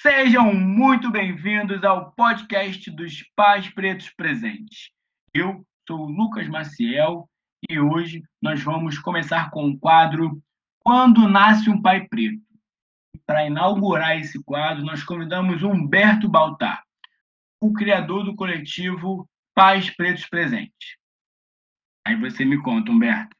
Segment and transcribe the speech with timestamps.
[0.00, 4.92] Sejam muito bem-vindos ao podcast dos Pais Pretos Presentes.
[5.34, 7.28] Eu sou Lucas Maciel
[7.68, 10.40] e hoje nós vamos começar com o quadro
[10.78, 12.40] Quando Nasce um Pai Preto.
[13.26, 16.84] Para inaugurar esse quadro, nós convidamos Humberto Baltar,
[17.60, 20.96] o criador do coletivo Pais Pretos Presentes.
[22.06, 23.36] Aí você me conta, Humberto.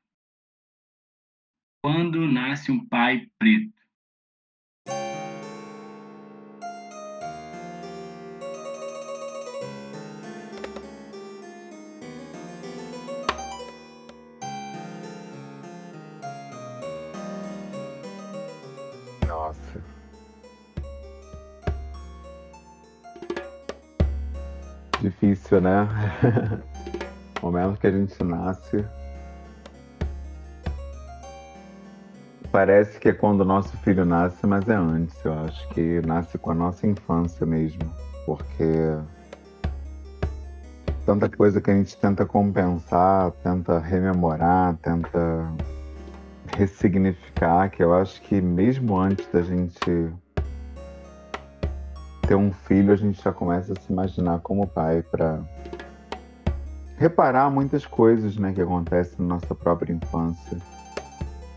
[1.84, 3.77] Quando nasce um pai preto?
[25.48, 25.88] Difícil, né?
[27.40, 28.84] o momento que a gente nasce.
[32.52, 35.16] Parece que é quando o nosso filho nasce, mas é antes.
[35.24, 37.80] Eu acho que nasce com a nossa infância mesmo.
[38.26, 38.98] Porque
[41.06, 45.50] tanta coisa que a gente tenta compensar, tenta rememorar, tenta
[46.56, 50.12] ressignificar, que eu acho que mesmo antes da gente
[52.28, 55.40] ter um filho, a gente já começa a se imaginar como pai para
[56.98, 60.58] reparar muitas coisas né, que acontecem na nossa própria infância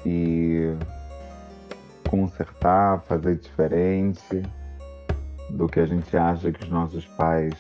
[0.06, 0.74] e
[2.10, 4.42] consertar, fazer diferente
[5.50, 7.54] do que a gente acha que os nossos pais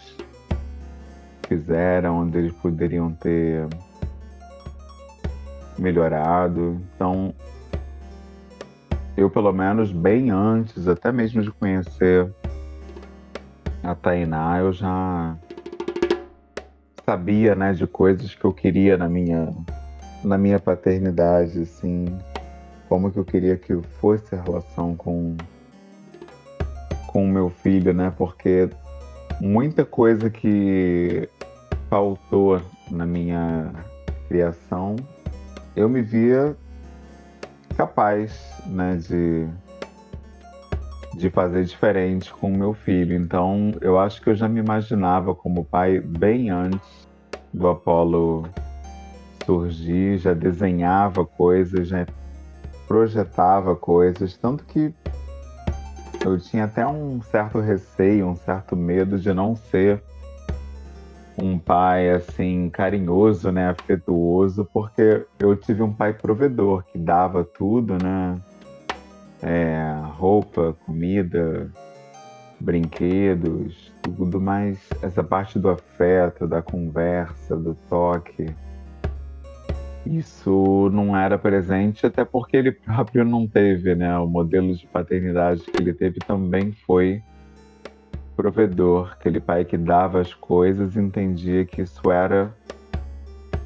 [1.50, 3.68] fizeram, onde eles poderiam ter
[5.78, 6.80] melhorado.
[6.96, 7.34] Então,
[9.18, 12.34] eu pelo menos bem antes, até mesmo de conhecer
[13.84, 15.38] a Tainá, eu já
[17.06, 19.54] sabia, né, de coisas que eu queria na minha
[20.24, 22.06] na minha paternidade, assim,
[22.88, 25.36] como que eu queria que fosse a relação com
[27.08, 28.14] com o meu filho, né?
[28.16, 28.70] Porque
[29.42, 31.28] muita coisa que
[31.90, 33.74] faltou na minha
[34.28, 34.96] criação,
[35.75, 36.56] eu me via
[37.75, 39.48] capaz, né, de
[41.16, 43.16] de fazer diferente com o meu filho.
[43.16, 47.08] Então, eu acho que eu já me imaginava como pai bem antes
[47.54, 48.48] do Apolo
[49.46, 52.06] surgir, já desenhava coisas, já
[52.88, 54.94] projetava coisas, tanto que
[56.24, 60.02] eu tinha até um certo receio, um certo medo de não ser
[61.38, 67.98] um pai assim carinhoso, né, afetuoso, porque eu tive um pai provedor que dava tudo,
[68.02, 68.40] né,
[69.41, 71.72] é, roupa, comida,
[72.59, 78.47] brinquedos, tudo mais essa parte do afeto, da conversa, do toque.
[80.06, 84.18] Isso não era presente até porque ele próprio não teve, né?
[84.18, 87.22] O modelo de paternidade que ele teve também foi
[88.35, 92.51] provedor, aquele pai que dava as coisas, entendia que isso era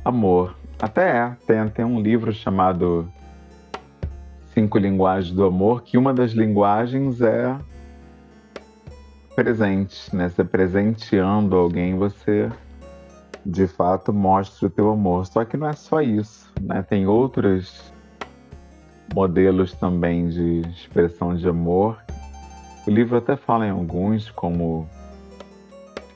[0.04, 0.56] amor.
[0.80, 3.10] Até é, tem, tem um livro chamado
[4.56, 7.54] Cinco Linguagens do Amor, que uma das linguagens é
[9.36, 10.30] presente, né?
[10.30, 12.50] Você presenteando alguém, você
[13.46, 15.26] de fato mostra o teu amor.
[15.26, 16.82] Só que não é só isso, né?
[16.82, 17.92] Tem outros
[19.14, 22.02] modelos também de expressão de amor.
[22.88, 24.88] O livro até fala em alguns, como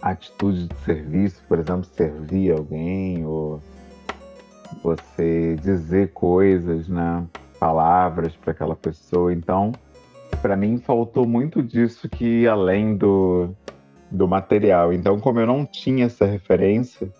[0.02, 3.62] atitude de serviço, por exemplo, servir alguém ou
[4.82, 7.28] você dizer coisas, né?
[7.59, 9.34] Palavras para aquela pessoa.
[9.34, 9.72] Então,
[10.42, 13.50] para mim faltou muito disso que ia além do,
[14.09, 14.94] do material.
[14.94, 17.12] Então, como eu não tinha essa referência,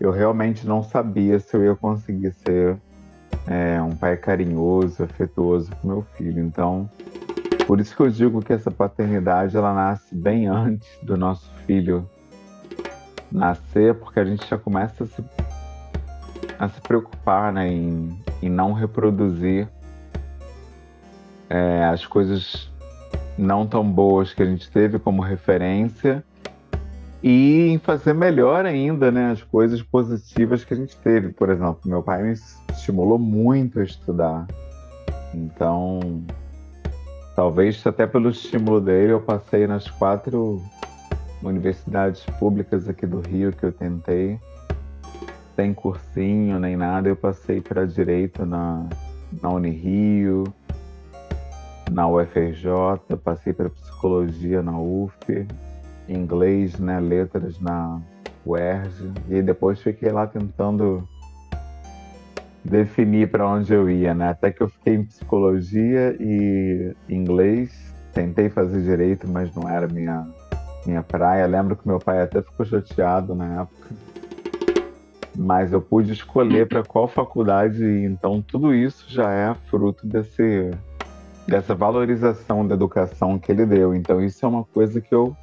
[0.00, 2.76] eu realmente não sabia se eu ia conseguir ser
[3.46, 6.42] é, um pai carinhoso, afetuoso com meu filho.
[6.42, 6.90] Então,
[7.66, 12.08] por isso que eu digo que essa paternidade ela nasce bem antes do nosso filho
[13.30, 15.24] nascer, porque a gente já começa a se,
[16.58, 19.68] a se preocupar né, em, em não reproduzir
[21.48, 22.70] é, as coisas
[23.38, 26.22] não tão boas que a gente teve como referência
[27.22, 31.32] e em fazer melhor ainda né, as coisas positivas que a gente teve.
[31.32, 32.34] Por exemplo, meu pai me
[32.70, 34.46] estimulou muito a estudar.
[35.32, 36.22] Então,
[37.34, 40.62] talvez até pelo estímulo dele, eu passei nas quatro
[41.42, 44.38] universidades públicas aqui do Rio que eu tentei.
[45.56, 48.88] Sem cursinho nem nada, eu passei para direito na,
[49.40, 50.44] na Unirio,
[51.90, 55.46] na UFRJ, passei para psicologia na UF,
[56.08, 58.00] inglês, né, letras na
[58.44, 61.08] UERJ, e depois fiquei lá tentando
[62.64, 64.30] definir para onde eu ia, né?
[64.30, 70.26] Até que eu fiquei em psicologia e inglês tentei fazer direito, mas não era minha,
[70.86, 71.46] minha praia.
[71.46, 73.94] Lembro que meu pai até ficou chateado na época.
[75.36, 78.04] Mas eu pude escolher para qual faculdade ir.
[78.04, 80.70] Então, tudo isso já é fruto desse,
[81.46, 83.94] dessa valorização da educação que ele deu.
[83.94, 85.36] Então, isso é uma coisa que eu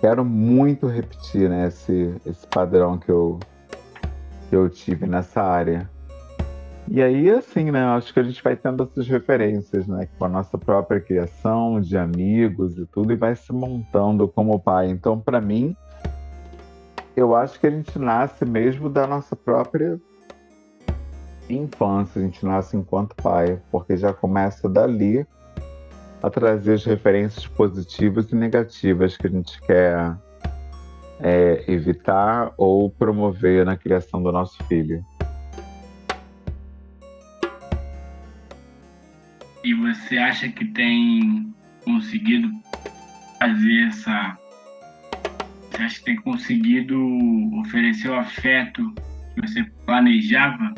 [0.00, 1.68] quero muito repetir, né?
[1.68, 3.38] Esse, esse padrão que eu,
[4.48, 5.88] que eu tive nessa área.
[6.88, 7.84] E aí, assim, né?
[7.84, 10.08] Acho que a gente vai tendo essas referências, né?
[10.18, 14.90] Com a nossa própria criação, de amigos e tudo, e vai se montando como pai.
[14.90, 15.76] Então, para mim,
[17.20, 20.00] eu acho que a gente nasce mesmo da nossa própria
[21.48, 25.26] infância, a gente nasce enquanto pai, porque já começa dali
[26.22, 30.16] a trazer as referências positivas e negativas que a gente quer
[31.18, 35.04] é, evitar ou promover na criação do nosso filho.
[39.62, 42.48] E você acha que tem conseguido
[43.38, 44.38] fazer essa.
[45.80, 46.94] Você acha que tem conseguido
[47.60, 48.82] oferecer o afeto
[49.34, 50.74] que você planejava?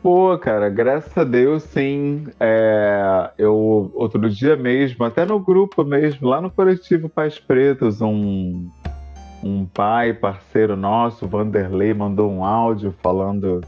[0.00, 2.28] Pô, cara, graças a Deus, sim.
[2.38, 8.70] É, eu, outro dia mesmo, até no grupo mesmo, lá no coletivo Pais Pretos, um,
[9.42, 13.62] um pai, parceiro nosso, Vanderlei, mandou um áudio falando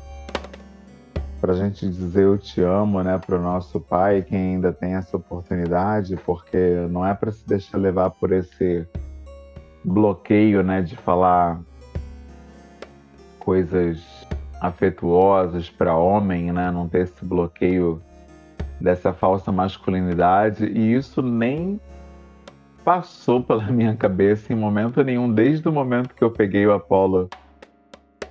[1.40, 4.94] para a gente dizer eu te amo, né, para o nosso pai, quem ainda tem
[4.94, 8.86] essa oportunidade, porque não é para se deixar levar por esse
[9.84, 11.60] bloqueio, né, de falar
[13.38, 14.02] coisas
[14.60, 18.00] afetuosas para homem, né, não ter esse bloqueio
[18.80, 20.64] dessa falsa masculinidade.
[20.66, 21.78] E isso nem
[22.84, 27.28] passou pela minha cabeça em momento nenhum, desde o momento que eu peguei o Apolo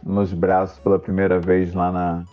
[0.02, 2.24] nos braços pela primeira vez lá na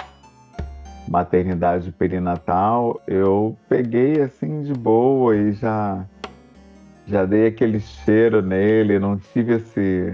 [1.09, 6.05] maternidade perinatal, eu peguei assim de boa e já
[7.07, 10.13] já dei aquele cheiro nele, não tive esse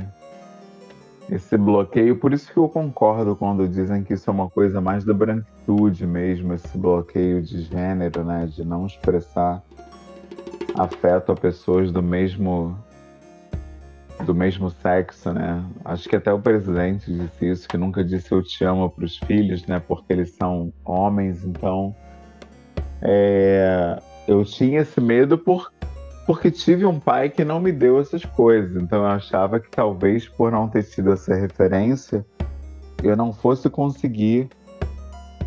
[1.30, 2.16] esse bloqueio.
[2.16, 6.06] Por isso que eu concordo quando dizem que isso é uma coisa mais da branquitude
[6.06, 9.62] mesmo, esse bloqueio de gênero, né, de não expressar
[10.74, 12.76] afeto a pessoas do mesmo
[14.24, 15.62] do mesmo sexo, né?
[15.84, 19.18] Acho que até o presidente disse isso, que nunca disse eu te amo para os
[19.18, 19.78] filhos, né?
[19.78, 21.94] Porque eles são homens, então
[23.02, 25.70] é, eu tinha esse medo por,
[26.26, 28.82] porque tive um pai que não me deu essas coisas.
[28.82, 32.26] Então eu achava que talvez por não ter tido essa referência,
[33.02, 34.49] eu não fosse conseguir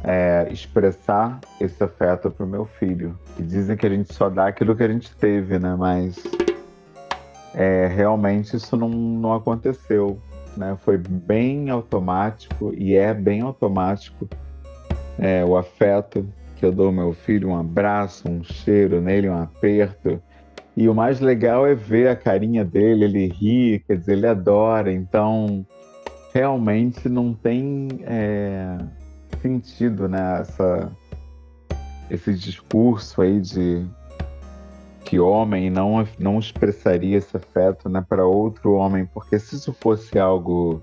[0.04, 3.18] é, expressar esse afeto para o meu filho.
[3.38, 5.76] E dizem que a gente só dá aquilo que a gente teve, né?
[5.78, 6.24] Mas
[7.54, 10.20] é, realmente isso não, não aconteceu.
[10.56, 10.78] Né?
[10.84, 14.28] Foi bem automático e é bem automático
[15.18, 19.42] é, o afeto que eu dou ao meu filho, um abraço, um cheiro nele, um
[19.42, 20.22] aperto.
[20.80, 24.90] E o mais legal é ver a carinha dele, ele ri, quer dizer, ele adora.
[24.90, 25.66] Então,
[26.34, 28.78] realmente não tem é,
[29.42, 30.90] sentido né, essa,
[32.10, 33.86] esse discurso aí de
[35.04, 40.18] que homem não, não expressaria esse afeto né, para outro homem, porque se isso fosse
[40.18, 40.82] algo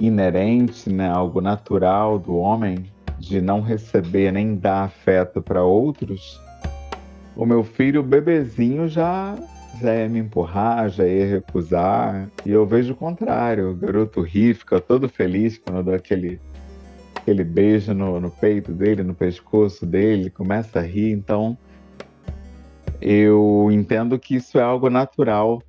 [0.00, 2.90] inerente, né, algo natural do homem,
[3.20, 6.40] de não receber nem dar afeto para outros,
[7.36, 9.36] o meu filho, bebezinho, já,
[9.80, 12.28] já ia me empurrar, já ia recusar.
[12.44, 13.70] E eu vejo o contrário.
[13.70, 16.40] O garoto ri, fica todo feliz quando eu dou aquele,
[17.14, 21.12] aquele beijo no, no peito dele, no pescoço dele, começa a rir.
[21.12, 21.56] Então,
[23.00, 25.62] eu entendo que isso é algo natural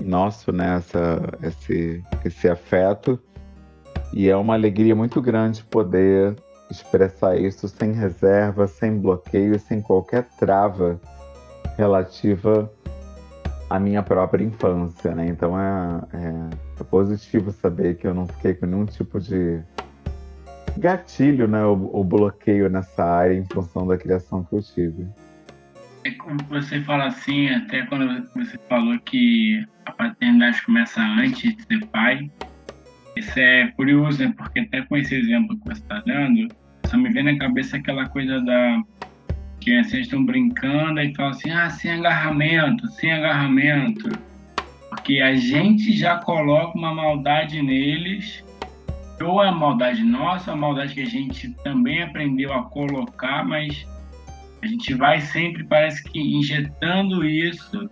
[0.00, 0.76] nosso, né?
[0.76, 3.18] Essa, esse, esse afeto.
[4.12, 6.36] E é uma alegria muito grande poder
[6.72, 11.00] expressar isso sem reserva, sem bloqueio, sem qualquer trava
[11.76, 12.70] relativa
[13.70, 15.26] à minha própria infância, né?
[15.28, 19.62] Então é, é, é positivo saber que eu não fiquei com nenhum tipo de
[20.78, 21.64] gatilho, né?
[21.64, 25.06] O, bloqueio nessa área em função da criação que eu tive.
[26.04, 31.62] É como você fala assim, até quando você falou que a paternidade começa antes de
[31.62, 32.30] ser pai,
[33.16, 34.34] isso é curioso, né?
[34.36, 36.48] Porque até com esse exemplo que você está dando,
[36.92, 38.82] só me vem na cabeça aquela coisa da
[39.60, 44.10] que vocês estão brincando e falam assim, ah, sem agarramento, sem agarramento.
[44.90, 48.44] Porque a gente já coloca uma maldade neles,
[49.20, 53.86] ou a maldade nossa, a maldade que a gente também aprendeu a colocar, mas
[54.60, 57.88] a gente vai sempre, parece que, injetando isso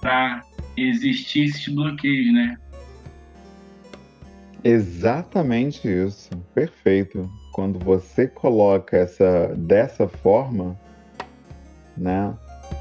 [0.00, 0.42] para
[0.76, 2.58] existir esses bloqueios, né?
[4.62, 6.30] Exatamente isso.
[6.52, 7.30] Perfeito.
[7.58, 10.78] Quando você coloca essa dessa forma,
[11.96, 12.32] né?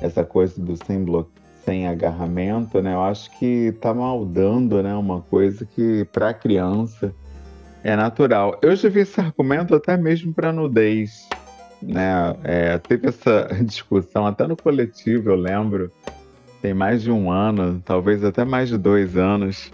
[0.04, 1.34] Essa coisa do sem bloqueio
[1.66, 2.94] sem agarramento, né?
[2.94, 4.94] Eu acho que tá maldando, né?
[4.94, 7.12] Uma coisa que para criança
[7.84, 8.60] é natural.
[8.62, 11.28] Eu já vi esse argumento até mesmo para nudez,
[11.82, 12.36] né?
[12.44, 15.92] É, teve essa discussão até no coletivo, eu lembro,
[16.62, 19.72] tem mais de um ano, talvez até mais de dois anos,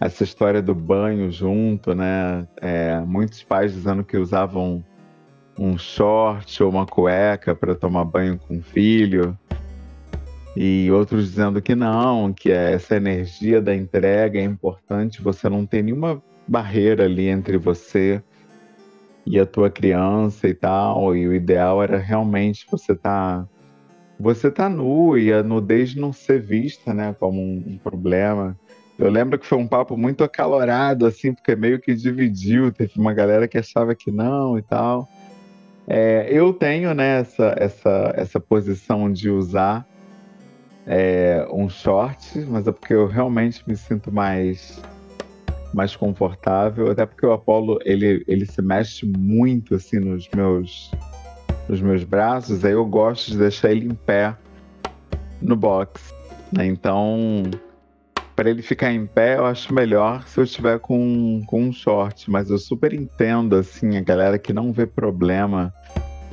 [0.00, 2.48] essa história do banho junto, né?
[2.56, 4.82] É, muitos pais dizendo que usavam
[5.58, 9.38] um short ou uma cueca para tomar banho com o filho
[10.56, 15.82] e outros dizendo que não, que essa energia da entrega é importante, você não tem
[15.82, 18.22] nenhuma barreira ali entre você
[19.24, 23.46] e a tua criança e tal, e o ideal era realmente você tá
[24.18, 28.58] você tá nu e a nudez não ser vista, né, como um, um problema.
[29.00, 33.14] Eu lembro que foi um papo muito acalorado, assim, porque meio que dividiu, teve uma
[33.14, 35.08] galera que achava que não e tal.
[35.88, 39.86] É, eu tenho, né, essa, essa, essa posição de usar
[40.86, 44.78] é, um short, mas é porque eu realmente me sinto mais
[45.72, 50.90] mais confortável, até porque o Apollo ele, ele se mexe muito assim nos meus
[51.68, 54.36] nos meus braços, aí eu gosto de deixar ele em pé
[55.40, 56.12] no box,
[56.52, 56.66] né?
[56.66, 57.44] Então,
[58.40, 62.30] para ele ficar em pé, eu acho melhor se eu estiver com, com um short,
[62.30, 65.74] mas eu super entendo assim a galera que não vê problema,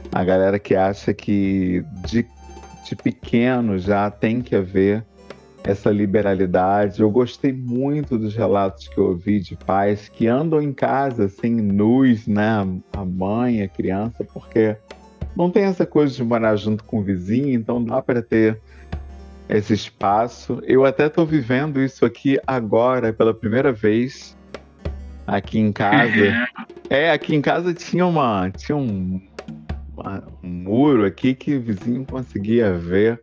[0.09, 2.25] a galera que acha que de
[2.87, 5.05] de pequeno já tem que haver
[5.65, 7.01] essa liberalidade.
[7.01, 11.51] Eu gostei muito dos relatos que eu ouvi de pais que andam em casa assim,
[11.51, 12.65] nus, né?
[12.93, 14.77] A mãe, a criança, porque
[15.35, 18.61] não tem essa coisa de morar junto com o vizinho, então dá para ter
[19.49, 20.61] esse espaço.
[20.63, 24.37] Eu até estou vivendo isso aqui agora pela primeira vez
[25.25, 26.47] aqui em casa.
[26.89, 29.21] é, aqui em casa tinha uma tinha um
[30.43, 33.19] um muro aqui que o vizinho conseguia ver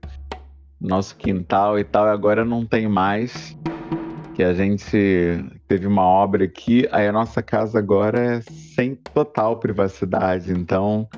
[0.80, 3.56] nosso quintal e tal, e agora não tem mais.
[4.34, 9.58] Que a gente teve uma obra aqui, aí a nossa casa agora é sem total
[9.58, 10.52] privacidade.
[10.52, 11.08] Então,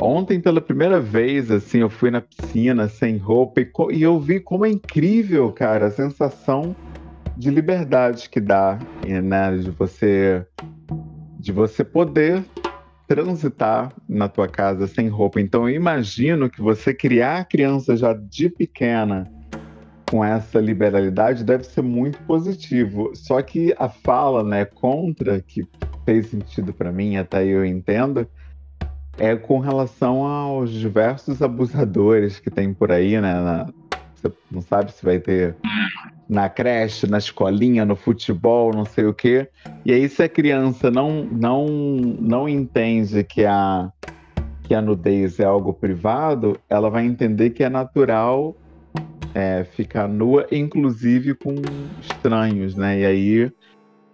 [0.00, 4.40] ontem pela primeira vez, assim, eu fui na piscina sem roupa e, e eu vi
[4.40, 6.74] como é incrível, cara, a sensação
[7.36, 10.44] de liberdade que dá, né, de você
[11.38, 12.44] de você poder
[13.08, 15.40] transitar na tua casa sem roupa.
[15.40, 19.26] Então eu imagino que você criar a criança já de pequena
[20.10, 23.12] com essa liberalidade deve ser muito positivo.
[23.14, 25.66] Só que a fala, né, contra que
[26.04, 28.28] fez sentido para mim, até eu entendo,
[29.20, 33.34] é com relação aos diversos abusadores que tem por aí, né?
[33.34, 33.68] Na,
[34.14, 35.54] você não sabe se vai ter
[36.28, 39.48] na creche, na escolinha, no futebol, não sei o quê.
[39.84, 43.92] E aí, se a criança não, não, não entende que a,
[44.62, 48.56] que a nudez é algo privado, ela vai entender que é natural
[49.34, 51.54] é, ficar nua, inclusive com
[52.00, 53.00] estranhos, né?
[53.00, 53.52] E aí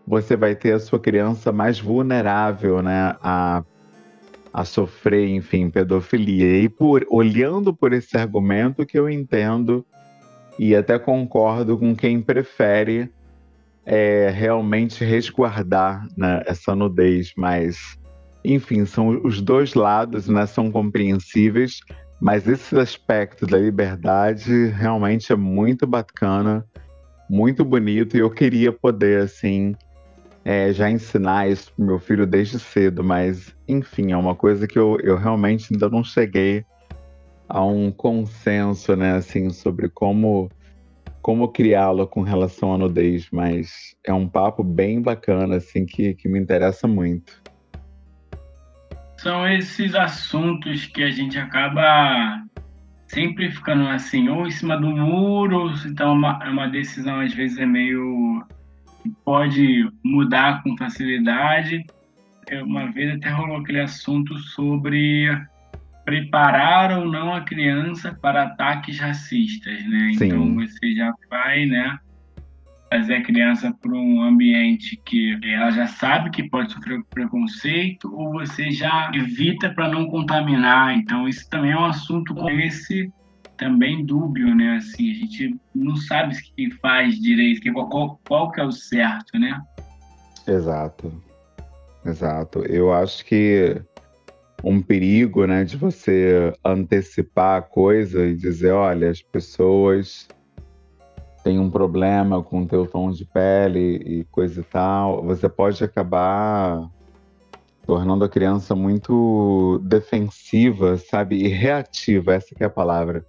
[0.07, 3.15] você vai ter a sua criança mais vulnerável, né?
[3.23, 3.63] A,
[4.57, 6.63] a sofrer, enfim, pedofilia.
[6.63, 9.85] E por olhando por esse argumento que eu entendo
[10.59, 13.11] e até concordo com quem prefere
[13.85, 17.99] é, realmente resguardar né, essa nudez, mas
[18.43, 21.81] enfim, são os dois lados, né, são compreensíveis,
[22.19, 26.65] mas esse aspecto da liberdade realmente é muito bacana,
[27.29, 29.75] muito bonito, e eu queria poder, assim,
[30.47, 34.79] é, já ensinar isso pro meu filho desde cedo, mas enfim, é uma coisa que
[34.79, 36.65] eu, eu realmente ainda não cheguei
[37.49, 40.49] a um consenso, né, assim, sobre como
[41.21, 46.29] como criá-lo com relação à nudez, mas é um papo bem bacana, assim, que, que
[46.29, 47.43] me interessa muito.
[49.19, 52.45] São esses assuntos que a gente acaba
[53.09, 57.59] sempre ficando assim, ou em cima do muro, então é uma, uma decisão às vezes
[57.59, 58.47] é meio
[59.25, 61.85] pode mudar com facilidade.
[62.65, 65.29] Uma vez até rolou aquele assunto sobre
[66.05, 70.13] preparar ou não a criança para ataques racistas, né?
[70.17, 70.27] Sim.
[70.27, 71.99] Então você já vai, né,
[72.89, 78.33] fazer a criança para um ambiente que ela já sabe que pode sofrer preconceito ou
[78.33, 80.97] você já evita para não contaminar.
[80.97, 83.11] Então isso também é um assunto com esse
[83.57, 84.77] também dúbio, né?
[84.77, 89.39] Assim, a gente não sabe o que faz direito, qual, qual que é o certo,
[89.39, 89.61] né?
[90.47, 91.13] Exato.
[92.05, 92.61] Exato.
[92.61, 93.83] Eu acho que
[94.63, 100.29] um perigo, né, de você antecipar a coisa e dizer, olha, as pessoas
[101.43, 105.83] têm um problema com o teu tom de pele e coisa e tal, você pode
[105.85, 106.89] acabar
[107.87, 111.37] tornando a criança muito defensiva, sabe?
[111.37, 113.25] E reativa, essa é a palavra.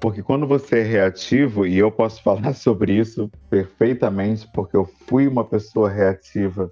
[0.00, 5.26] Porque quando você é reativo, e eu posso falar sobre isso perfeitamente, porque eu fui
[5.26, 6.70] uma pessoa reativa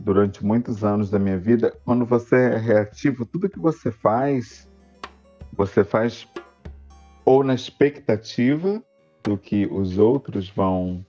[0.00, 4.68] durante muitos anos da minha vida, quando você é reativo, tudo que você faz,
[5.56, 6.28] você faz
[7.24, 8.82] ou na expectativa
[9.24, 11.04] do que os outros vão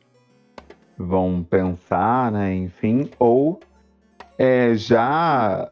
[0.98, 2.56] vão pensar, né?
[2.56, 3.60] Enfim, ou
[4.38, 5.70] é, já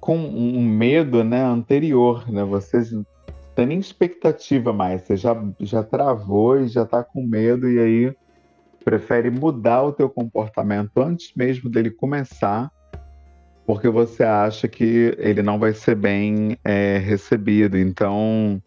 [0.00, 2.44] com um medo, né, anterior, né?
[2.44, 3.04] Você não
[3.58, 8.16] tem nem expectativa mais, você já, já travou e já está com medo e aí
[8.84, 12.70] prefere mudar o teu comportamento antes mesmo dele começar,
[13.66, 17.76] porque você acha que ele não vai ser bem é, recebido.
[17.76, 18.62] Então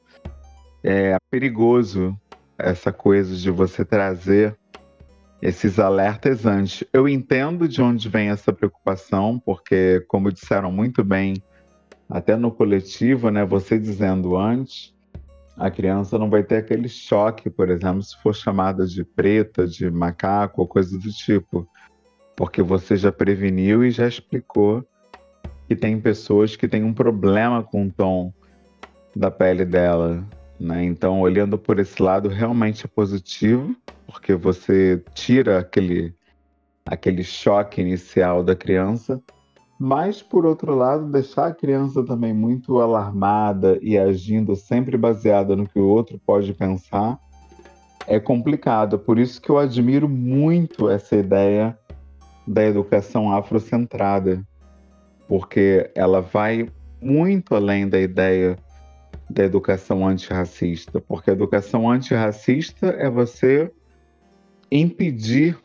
[0.83, 2.13] é perigoso
[2.57, 4.57] essa coisa de você trazer
[5.41, 6.86] esses alertas antes.
[6.91, 11.41] Eu entendo de onde vem essa preocupação, porque, como disseram muito bem,
[12.12, 14.94] até no coletivo, né, você dizendo antes,
[15.56, 19.89] a criança não vai ter aquele choque, por exemplo, se for chamada de preta, de
[19.89, 21.65] macaco ou coisa do tipo,
[22.36, 24.86] porque você já preveniu e já explicou
[25.70, 28.34] que tem pessoas que têm um problema com o tom
[29.15, 30.27] da pele dela,
[30.60, 30.84] né?
[30.84, 33.74] Então, olhando por esse lado, realmente é positivo,
[34.06, 36.13] porque você tira aquele,
[36.86, 39.22] aquele choque inicial da criança,
[39.83, 45.67] mas, por outro lado, deixar a criança também muito alarmada e agindo sempre baseada no
[45.67, 47.19] que o outro pode pensar
[48.05, 49.00] é complicado.
[49.00, 51.75] Por isso que eu admiro muito essa ideia
[52.45, 54.45] da educação afrocentrada,
[55.27, 56.69] porque ela vai
[57.01, 58.59] muito além da ideia
[59.31, 63.71] da educação antirracista, porque a educação antirracista é você
[64.71, 65.57] impedir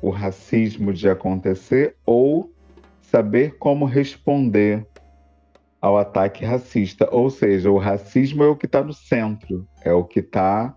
[0.00, 2.55] o racismo de acontecer ou
[3.10, 4.86] saber como responder
[5.80, 7.08] ao ataque racista.
[7.12, 10.76] Ou seja, o racismo é o que está no centro, é o que está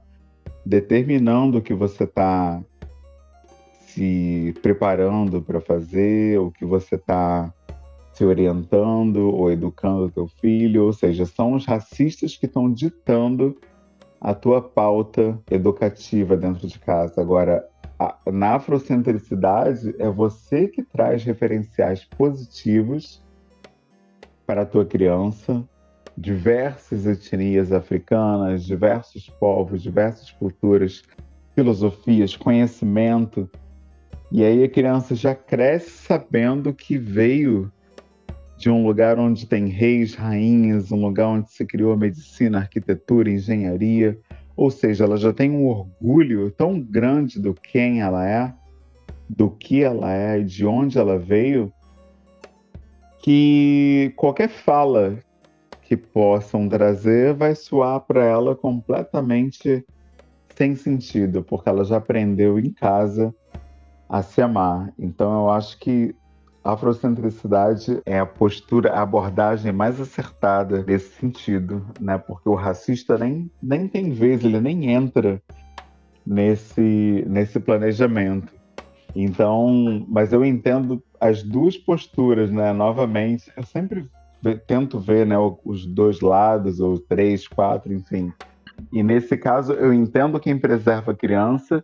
[0.66, 2.62] determinando o que você está
[3.88, 7.52] se preparando para fazer, o que você está
[8.14, 13.58] se orientando ou educando o teu filho, ou seja, são os racistas que estão ditando
[14.22, 17.22] a tua pauta educativa dentro de casa.
[17.22, 17.66] Agora,
[18.32, 23.22] na afrocentricidade, é você que traz referenciais positivos
[24.48, 25.64] para a tua criança,
[26.18, 31.04] diversas etnias africanas, diversos povos, diversas culturas,
[31.54, 33.50] filosofias, conhecimento.
[34.32, 37.72] E aí a criança já cresce sabendo que veio
[38.58, 44.20] de um lugar onde tem reis, rainhas, um lugar onde se criou medicina, arquitetura, engenharia.
[44.60, 48.54] Ou seja, ela já tem um orgulho tão grande do quem ela é,
[49.30, 51.72] do que ela é e de onde ela veio,
[53.24, 55.18] que qualquer fala
[55.84, 59.86] que possam trazer vai soar para ela completamente
[60.58, 63.34] sem sentido, porque ela já aprendeu em casa
[64.10, 64.92] a se amar.
[65.00, 66.14] Então eu acho que
[66.64, 72.18] afrocentricidade é a postura, a abordagem mais acertada nesse sentido, né?
[72.18, 75.42] Porque o racista nem, nem tem vez, ele nem entra
[76.26, 78.54] nesse, nesse planejamento.
[79.16, 82.72] Então, mas eu entendo as duas posturas, né?
[82.74, 84.08] Novamente, eu sempre
[84.68, 88.32] tento ver né, os dois lados, ou três, quatro, enfim.
[88.92, 91.84] E nesse caso, eu entendo quem preserva a criança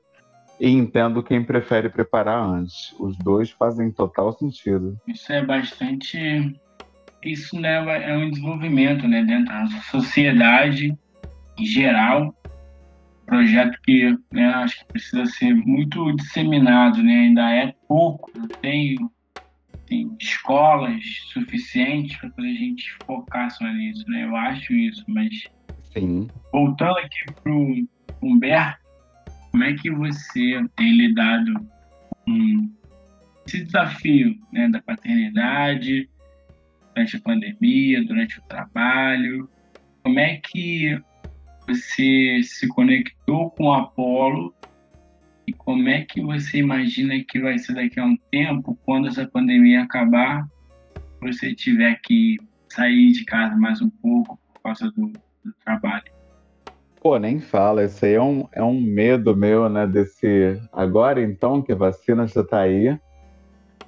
[0.59, 2.93] e entendo quem prefere preparar antes.
[2.99, 4.99] Os dois fazem total sentido.
[5.07, 6.55] Isso é bastante.
[7.23, 10.97] Isso leva é um desenvolvimento né, dentro da sociedade
[11.57, 12.33] em geral.
[13.25, 17.21] Projeto que né, acho que precisa ser muito disseminado, né?
[17.21, 18.31] ainda é pouco.
[18.35, 18.95] Não tem,
[19.87, 21.01] tem escolas
[21.33, 24.05] suficientes para a gente focar só nisso.
[24.07, 24.25] Né?
[24.25, 25.47] Eu acho isso, mas.
[25.91, 26.27] Sim.
[26.51, 27.87] Voltando aqui para o
[28.21, 28.85] Humberto
[29.55, 31.53] como é que você tem lidado
[32.25, 32.69] com
[33.47, 36.09] esse desafio né, da paternidade
[36.93, 39.49] durante a pandemia, durante o trabalho?
[40.03, 41.01] Como é que
[41.65, 44.53] você se conectou com o Apolo
[45.47, 49.25] e como é que você imagina que vai ser daqui a um tempo, quando essa
[49.25, 50.45] pandemia acabar,
[51.21, 52.37] você tiver que
[52.67, 55.13] sair de casa mais um pouco por causa do,
[55.45, 56.14] do trabalho?
[57.05, 59.85] Pô, nem fala, isso aí é um, é um medo meu, né?
[59.85, 60.59] Desse.
[60.73, 62.99] Agora então que a vacina já tá aí.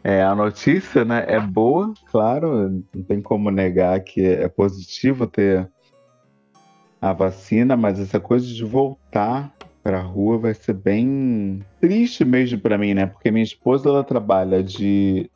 [0.03, 5.67] É, a notícia né, é boa, claro, não tem como negar que é positivo ter
[7.01, 9.51] a vacina, mas essa coisa de voltar
[9.81, 13.07] para a rua vai ser bem triste mesmo para mim, né?
[13.07, 15.27] Porque minha esposa ela trabalha de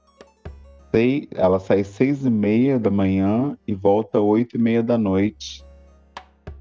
[1.34, 5.66] ela sai seis e meia da manhã e volta oito e meia da noite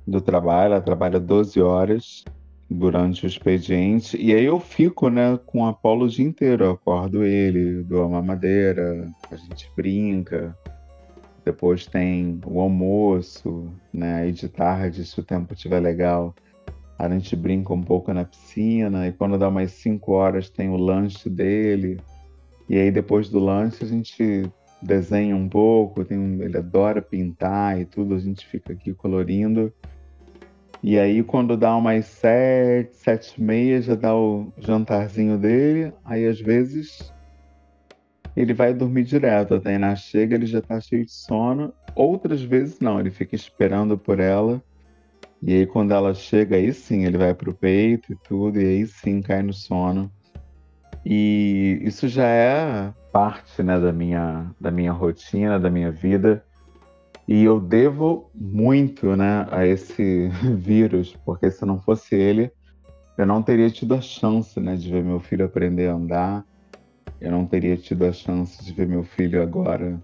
[0.06, 0.74] do trabalho.
[0.74, 2.24] Ela trabalha 12 horas
[2.70, 4.16] durante o expediente.
[4.16, 6.64] E aí eu fico, né, com o Apolo o dia inteiro.
[6.64, 10.56] Eu acordo ele, dou uma madeira, a gente brinca.
[11.44, 14.28] Depois tem o almoço, né?
[14.28, 16.34] E de tarde, se o tempo estiver legal,
[16.98, 19.08] a gente brinca um pouco na piscina.
[19.08, 21.98] E quando dá umas 5 horas, tem o lanche dele.
[22.68, 24.48] E aí depois do lanche a gente
[24.82, 26.04] desenha um pouco.
[26.04, 26.42] Tem um...
[26.42, 28.14] ele adora pintar e tudo.
[28.14, 29.72] A gente fica aqui colorindo.
[30.82, 35.92] E aí, quando dá umas sete, sete e meia, já dá o jantarzinho dele.
[36.02, 37.12] Aí, às vezes,
[38.34, 39.54] ele vai dormir direto.
[39.54, 41.74] A Tainá chega, ele já tá cheio de sono.
[41.94, 44.62] Outras vezes, não, ele fica esperando por ela.
[45.42, 48.58] E aí, quando ela chega, aí sim, ele vai pro peito e tudo.
[48.58, 50.10] E aí sim, cai no sono.
[51.04, 56.44] E isso já é parte né, da, minha, da minha rotina, da minha vida.
[57.26, 62.50] E eu devo muito né, a esse vírus, porque se não fosse ele,
[63.16, 66.44] eu não teria tido a chance né, de ver meu filho aprender a andar,
[67.20, 70.00] eu não teria tido a chance de ver meu filho agora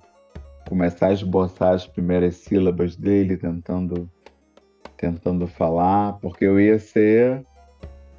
[0.69, 4.11] começar a esboçar as primeiras sílabas dele, tentando,
[4.97, 7.45] tentando falar, porque eu ia ser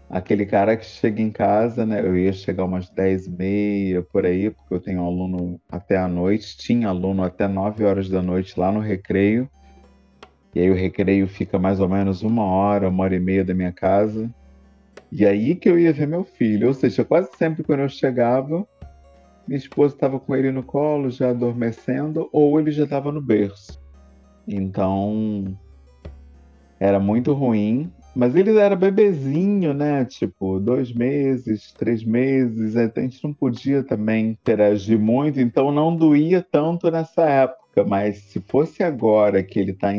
[0.10, 2.00] aquele cara que chega em casa, né?
[2.00, 6.08] Eu ia chegar umas 10 e meia, por aí, porque eu tenho aluno até a
[6.08, 9.50] noite, tinha aluno até 9 horas da noite lá no recreio.
[10.56, 13.54] E aí o recreio fica mais ou menos uma hora, uma hora e meia da
[13.54, 14.30] minha casa.
[15.12, 16.68] E aí que eu ia ver meu filho.
[16.68, 18.66] Ou seja, quase sempre quando eu chegava,
[19.48, 23.80] minha esposa estava com ele no colo, já adormecendo, ou ele já estava no berço.
[24.48, 25.58] Então,
[26.80, 27.92] era muito ruim.
[28.18, 30.04] Mas ele era bebezinho, né?
[30.04, 32.76] Tipo, dois meses, três meses.
[32.76, 37.86] A gente não podia também interagir muito, então não doía tanto nessa época.
[37.86, 39.94] Mas se fosse agora que ele está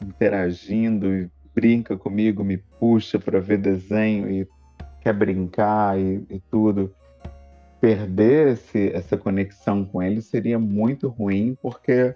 [0.00, 4.46] interagindo e brinca comigo, me puxa para ver desenho e
[5.00, 6.94] quer brincar e, e tudo,
[7.80, 12.14] perder esse, essa conexão com ele seria muito ruim, porque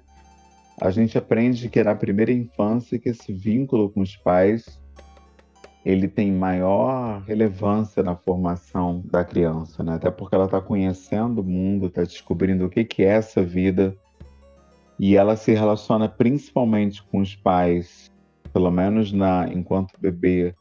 [0.81, 4.79] a gente aprende que era a primeira infância que esse vínculo com os pais
[5.89, 9.95] ele tem maior relevância na formação da criança, né?
[9.95, 13.97] Até porque ela está conhecendo o mundo, está descobrindo o que, que é essa vida
[14.99, 18.13] e ela se relaciona principalmente com os pais,
[18.53, 20.55] pelo menos na enquanto bebê,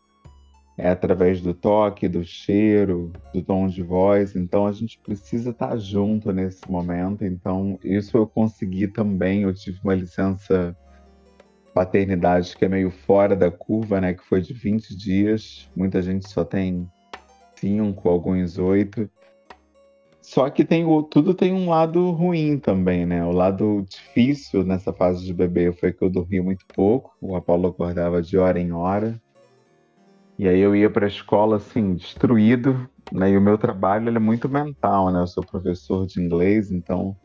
[0.78, 4.34] é através do toque, do cheiro, do tom de voz.
[4.34, 7.26] Então a gente precisa estar tá junto nesse momento.
[7.26, 9.42] Então isso eu consegui também.
[9.42, 10.74] Eu tive uma licença
[11.78, 14.16] paternidade que é meio fora da curva, né?
[14.16, 15.70] Que foi de 20 dias.
[15.76, 16.90] Muita gente só tem
[17.56, 19.08] cinco, alguns oito.
[20.20, 23.24] Só que tem o, tudo tem um lado ruim também, né?
[23.24, 27.16] O lado difícil nessa fase de bebê foi que eu dormi muito pouco.
[27.22, 29.22] O Apolo acordava de hora em hora.
[30.40, 33.30] E aí eu ia para a escola assim, destruído, né?
[33.30, 35.22] E o meu trabalho é muito mental, né?
[35.22, 37.16] Eu sou professor de inglês, então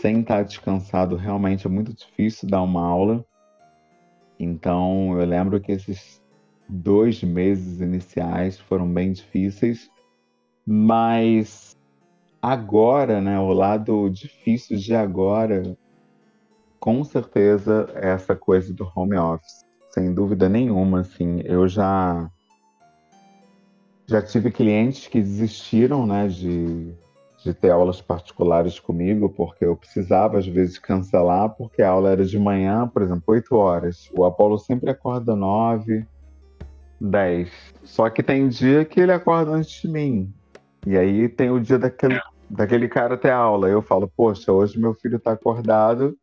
[0.00, 3.24] sem estar descansado realmente é muito difícil dar uma aula.
[4.42, 6.22] Então, eu lembro que esses
[6.66, 9.90] dois meses iniciais foram bem difíceis,
[10.66, 11.76] mas
[12.40, 15.76] agora, né, o lado difícil de agora,
[16.78, 22.30] com certeza é essa coisa do home office, sem dúvida nenhuma, assim, eu já
[24.06, 26.94] já tive clientes que desistiram, né, de
[27.44, 32.24] de ter aulas particulares comigo, porque eu precisava às vezes cancelar, porque a aula era
[32.24, 34.10] de manhã, por exemplo, 8 horas.
[34.16, 36.06] O Apolo sempre acorda 9,
[37.00, 37.50] 10.
[37.84, 40.32] Só que tem dia que ele acorda antes de mim.
[40.86, 43.68] E aí tem o dia daquele, daquele cara ter aula.
[43.68, 46.16] Eu falo, poxa, hoje meu filho está acordado,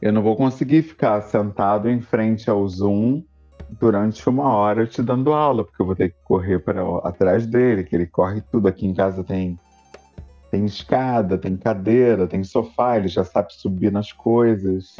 [0.00, 3.22] eu não vou conseguir ficar sentado em frente ao Zoom
[3.78, 7.84] durante uma hora te dando aula, porque eu vou ter que correr para atrás dele,
[7.84, 8.66] que ele corre tudo.
[8.66, 9.58] Aqui em casa tem
[10.50, 14.96] tem escada, tem cadeira, tem sofá, ele já sabe subir nas coisas.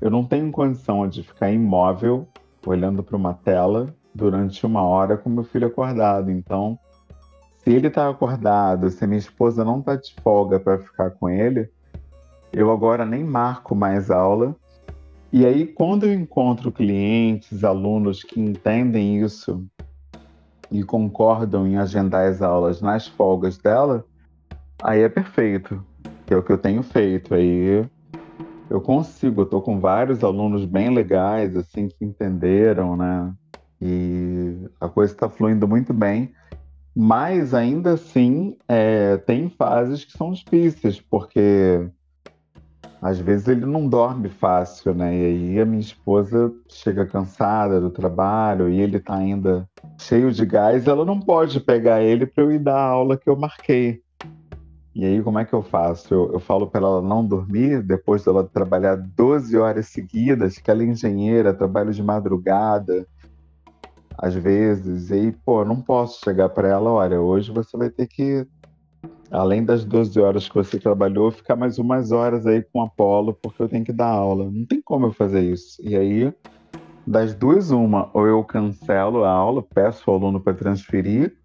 [0.00, 2.26] Eu não tenho condição de ficar imóvel,
[2.66, 6.30] olhando para uma tela, durante uma hora com meu filho acordado.
[6.30, 6.78] Então,
[7.58, 11.68] se ele está acordado, se minha esposa não está de folga para ficar com ele,
[12.52, 14.56] eu agora nem marco mais aula.
[15.30, 19.64] E aí, quando eu encontro clientes, alunos que entendem isso
[20.70, 24.04] e concordam em agendar as aulas nas folgas dela,
[24.82, 25.84] Aí é perfeito,
[26.28, 27.34] é o que eu tenho feito.
[27.34, 27.86] Aí
[28.70, 33.32] eu consigo, eu tô com vários alunos bem legais, assim, que entenderam, né?
[33.80, 36.32] E a coisa está fluindo muito bem.
[36.96, 41.88] Mas ainda assim, é, tem fases que são difíceis, porque
[43.02, 45.14] às vezes ele não dorme fácil, né?
[45.14, 50.44] E aí a minha esposa chega cansada do trabalho e ele tá ainda cheio de
[50.44, 54.02] gás, ela não pode pegar ele para eu ir dar a aula que eu marquei.
[54.94, 56.12] E aí, como é que eu faço?
[56.12, 60.82] Eu, eu falo para ela não dormir depois dela trabalhar 12 horas seguidas, que ela
[60.82, 63.06] é engenheira, trabalha de madrugada,
[64.18, 65.10] às vezes.
[65.10, 68.44] E aí, pô, não posso chegar para ela: olha, hoje você vai ter que,
[69.30, 73.32] além das 12 horas que você trabalhou, ficar mais umas horas aí com o Apolo,
[73.32, 74.50] porque eu tenho que dar aula.
[74.50, 75.80] Não tem como eu fazer isso.
[75.84, 76.34] E aí,
[77.06, 81.36] das duas, uma, ou eu cancelo a aula, peço ao aluno para transferir,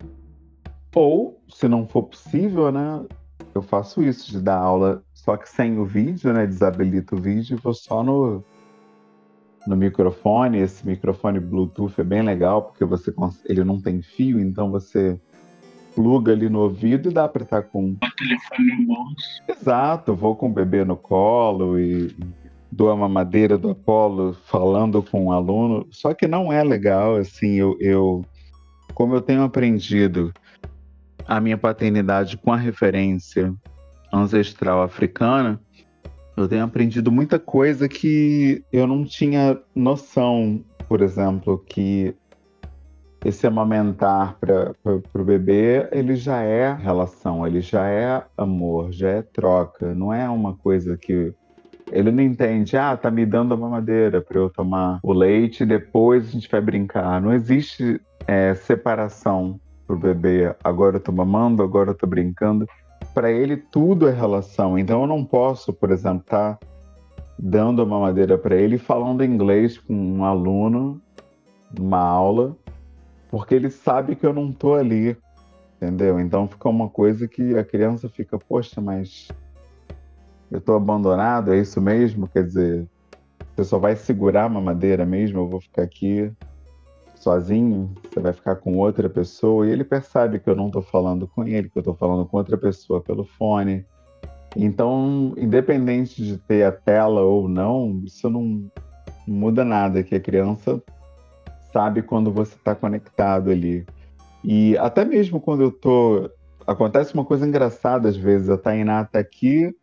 [0.96, 3.06] ou, se não for possível, né,
[3.56, 6.46] eu faço isso, de dar aula, só que sem o vídeo, né?
[6.46, 8.44] Desabilito o vídeo e vou só no,
[9.66, 10.60] no microfone.
[10.60, 13.14] Esse microfone Bluetooth é bem legal, porque você
[13.46, 15.18] ele não tem fio, então você
[15.96, 17.92] pluga ali no ouvido e dá para estar com.
[17.92, 19.44] O telefone no bolso.
[19.48, 22.14] Exato, vou com o bebê no colo e
[22.70, 25.88] dou a mamadeira do Apolo falando com o um aluno.
[25.92, 28.26] Só que não é legal, assim, eu, eu
[28.94, 30.34] como eu tenho aprendido
[31.28, 33.54] a minha paternidade com a referência
[34.12, 35.60] ancestral africana,
[36.38, 42.14] eu tenho aprendido muita coisa que eu não tinha noção, por exemplo, que
[43.24, 49.22] esse amamentar para o bebê, ele já é relação, ele já é amor, já é
[49.24, 51.34] troca, não é uma coisa que
[51.92, 55.66] ele não entende, ah, tá me dando a mamadeira para eu tomar o leite e
[55.66, 57.22] depois a gente vai brincar.
[57.22, 62.68] Não existe é, separação pro bebê, agora eu tô mamando, agora eu tô brincando.
[63.14, 64.78] Para ele tudo é relação.
[64.78, 66.68] Então eu não posso, por exemplo, estar tá
[67.38, 71.02] dando a mamadeira para ele falando inglês com um aluno
[71.78, 72.56] numa aula,
[73.30, 75.18] porque ele sabe que eu não tô ali,
[75.76, 76.20] entendeu?
[76.20, 79.28] Então fica uma coisa que a criança fica, poxa, mas
[80.50, 82.28] eu tô abandonado, é isso mesmo?
[82.28, 82.88] Quer dizer,
[83.56, 85.40] você só vai segurar a mamadeira mesmo?
[85.40, 86.32] Eu vou ficar aqui
[87.26, 91.28] sozinho, você vai ficar com outra pessoa e ele percebe que eu não estou falando
[91.28, 93.84] com ele, que eu estou falando com outra pessoa pelo fone.
[94.56, 98.70] Então, independente de ter a tela ou não, isso não
[99.28, 100.80] muda nada, que a criança
[101.74, 103.88] sabe quando você está conectado ali.
[104.44, 106.30] E até mesmo quando eu tô.
[106.68, 109.76] Acontece uma coisa engraçada às vezes, a Tainá tá aqui,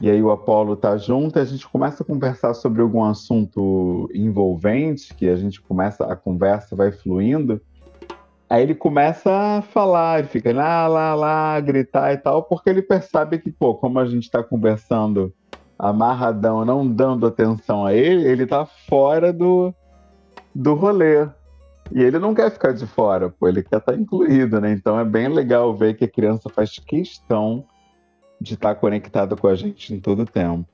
[0.00, 5.14] e aí o Apolo tá junto a gente começa a conversar sobre algum assunto envolvente,
[5.14, 7.60] que a gente começa, a conversa vai fluindo.
[8.48, 12.82] Aí ele começa a falar, ele fica lá, lá, lá, gritar e tal, porque ele
[12.82, 15.32] percebe que, pô, como a gente tá conversando
[15.78, 19.74] amarradão, não dando atenção a ele, ele tá fora do,
[20.54, 21.26] do rolê.
[21.90, 24.72] E ele não quer ficar de fora, pô, ele quer estar tá incluído, né?
[24.72, 27.64] Então é bem legal ver que a criança faz questão
[28.40, 30.66] de estar tá conectado com a gente em todo o tempo.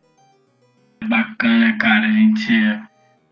[1.08, 2.06] Bacana, cara.
[2.06, 2.52] A gente.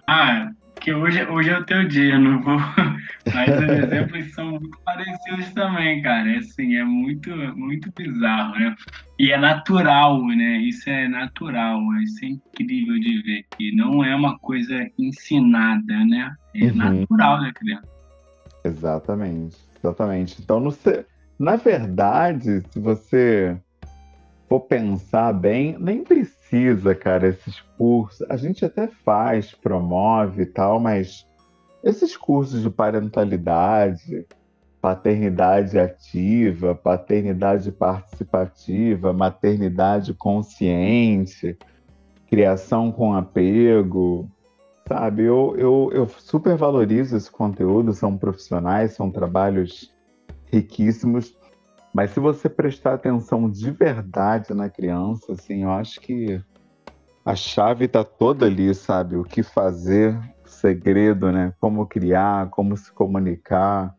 [0.07, 2.57] Ah, que hoje, hoje é o teu dia, não vou.
[3.35, 6.33] Mas os exemplos são muito parecidos também, cara.
[6.33, 8.75] É assim, é muito, muito bizarro, né?
[9.19, 10.59] E é natural, né?
[10.59, 13.45] Isso é natural, isso é incrível de ver.
[13.57, 16.35] Que não é uma coisa ensinada, né?
[16.55, 16.75] É uhum.
[16.75, 17.89] natural da criança.
[18.65, 20.37] Exatamente, exatamente.
[20.43, 20.63] Então,
[21.39, 23.57] na verdade, se você
[24.51, 28.29] for pensar bem, nem precisa, cara, esses cursos.
[28.29, 31.25] A gente até faz, promove e tal, mas
[31.85, 34.27] esses cursos de parentalidade,
[34.81, 41.57] paternidade ativa, paternidade participativa, maternidade consciente,
[42.29, 44.29] criação com apego,
[44.89, 45.23] sabe?
[45.23, 49.95] Eu, eu, eu super valorizo esse conteúdo, são profissionais, são trabalhos
[50.47, 51.39] riquíssimos,
[51.93, 56.41] mas se você prestar atenção de verdade na criança, assim, eu acho que
[57.25, 59.17] a chave está toda ali, sabe?
[59.17, 61.53] O que fazer, o segredo, né?
[61.61, 63.95] Como criar, como se comunicar.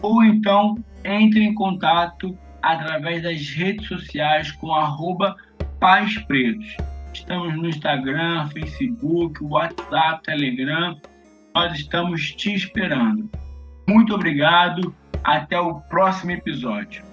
[0.00, 5.36] ou então entre em contato através das redes sociais com arroba
[5.80, 6.76] Paz Pretos.
[7.12, 10.96] Estamos no Instagram, Facebook, WhatsApp, Telegram.
[11.54, 13.28] Nós estamos te esperando.
[13.88, 14.94] Muito obrigado.
[15.24, 17.11] Até o próximo episódio.